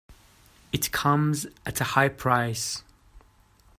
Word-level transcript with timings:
It 0.71 0.91
comes 0.91 1.45
at 1.63 1.79
a 1.79 1.83
high 1.83 2.09
price. 2.09 2.83